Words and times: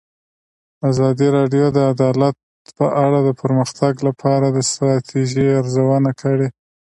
ازادي 0.89 1.27
راډیو 1.37 1.65
د 1.75 1.79
عدالت 1.93 2.35
په 2.77 2.85
اړه 3.05 3.19
د 3.23 3.29
پرمختګ 3.41 3.93
لپاره 4.07 4.45
د 4.51 4.57
ستراتیژۍ 4.69 5.47
ارزونه 5.59 6.11
کړې. 6.21 6.47